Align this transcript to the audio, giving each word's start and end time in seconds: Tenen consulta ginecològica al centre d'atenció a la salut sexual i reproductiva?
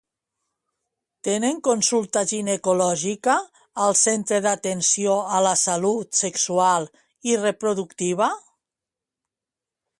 Tenen 1.27 1.59
consulta 1.67 2.23
ginecològica 2.31 3.35
al 3.87 3.97
centre 4.05 4.41
d'atenció 4.47 5.19
a 5.41 5.45
la 5.49 5.53
salut 5.67 6.21
sexual 6.23 6.91
i 7.33 7.39
reproductiva? 7.47 8.35